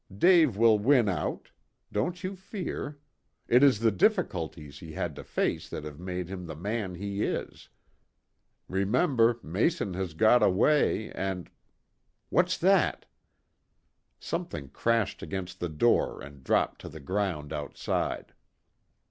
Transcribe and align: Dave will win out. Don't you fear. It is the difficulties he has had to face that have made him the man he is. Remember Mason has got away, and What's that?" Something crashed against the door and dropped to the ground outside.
Dave 0.17 0.57
will 0.57 0.79
win 0.79 1.07
out. 1.07 1.51
Don't 1.91 2.23
you 2.23 2.35
fear. 2.35 2.97
It 3.47 3.61
is 3.61 3.77
the 3.81 3.91
difficulties 3.91 4.79
he 4.79 4.93
has 4.93 4.95
had 4.95 5.15
to 5.17 5.23
face 5.23 5.69
that 5.69 5.83
have 5.83 5.99
made 5.99 6.27
him 6.27 6.47
the 6.47 6.55
man 6.55 6.95
he 6.95 7.21
is. 7.23 7.69
Remember 8.67 9.39
Mason 9.43 9.93
has 9.93 10.15
got 10.15 10.41
away, 10.41 11.11
and 11.11 11.51
What's 12.29 12.57
that?" 12.57 13.05
Something 14.19 14.69
crashed 14.69 15.21
against 15.21 15.59
the 15.59 15.69
door 15.69 16.19
and 16.19 16.43
dropped 16.43 16.81
to 16.81 16.89
the 16.89 16.99
ground 16.99 17.53
outside. 17.53 18.33